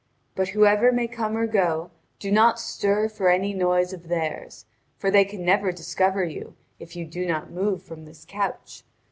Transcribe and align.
But 0.33 0.47
whoever 0.49 0.91
may 0.91 1.07
come 1.07 1.37
or 1.37 1.45
go, 1.45 1.91
do 2.17 2.31
not 2.31 2.59
stir 2.59 3.07
for 3.07 3.29
any 3.29 3.53
noise 3.53 3.93
of 3.93 4.07
theirs, 4.07 4.65
for 4.97 5.11
they 5.11 5.23
can 5.23 5.45
never 5.45 5.71
discover 5.71 6.23
you 6.25 6.55
if 6.79 6.95
you 6.95 7.05
do 7.05 7.23
not 7.23 7.51
move 7.51 7.83
from 7.83 8.05
this 8.05 8.25
couch. 8.27 8.83